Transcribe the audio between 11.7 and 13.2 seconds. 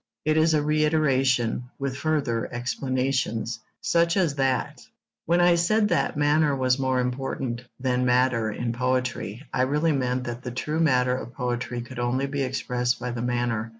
could only be expressed by